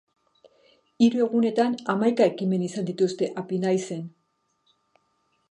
[1.07, 4.03] Hiru egunetan hamaika ekimen izan dituzte Apinaizen.